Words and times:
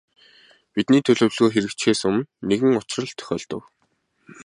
Бидний 0.75 1.01
төлөвлөгөө 1.05 1.49
хэрэгжихээс 1.51 2.01
өмнө 2.09 2.25
нэгэн 2.49 2.77
учрал 2.79 3.11
тохиолдов. 3.19 3.63